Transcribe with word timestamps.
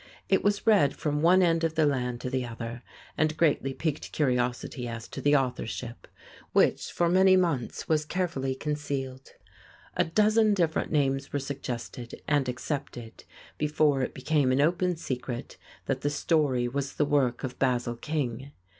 It 0.29 0.43
was 0.43 0.65
read 0.65 0.95
from 0.95 1.21
one 1.21 1.43
end 1.43 1.63
of 1.63 1.75
the 1.75 1.85
land 1.85 2.21
to 2.21 2.29
the 2.31 2.43
other, 2.43 2.81
and 3.19 3.37
greatly 3.37 3.71
piqued 3.71 4.11
curiosity 4.11 4.87
as 4.87 5.07
to 5.09 5.21
the 5.21 5.35
authorship, 5.35 6.07
which, 6.53 6.91
for 6.91 7.07
many 7.07 7.37
months, 7.37 7.87
was 7.87 8.03
carefully 8.03 8.55
concealed. 8.55 9.33
A 9.95 10.03
dozen 10.03 10.55
different 10.55 10.91
names 10.91 11.31
were 11.31 11.37
suggested 11.37 12.19
and 12.27 12.49
accepted 12.49 13.25
before 13.59 14.01
it 14.01 14.15
became 14.15 14.51
an 14.51 14.59
open 14.59 14.95
secret 14.95 15.57
that 15.85 16.01
the 16.01 16.09
story 16.09 16.67
was 16.67 16.93
the 16.95 17.05
work 17.05 17.43
of 17.43 17.59
Basil 17.59 17.95
King. 17.95 18.53